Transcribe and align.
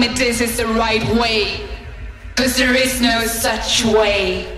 tell 0.00 0.10
me 0.10 0.14
this 0.18 0.40
is 0.40 0.56
the 0.56 0.66
right 0.66 1.04
way. 1.14 1.60
Cause 2.34 2.56
there 2.56 2.74
is 2.74 3.00
no 3.00 3.24
such 3.26 3.84
way. 3.84 4.55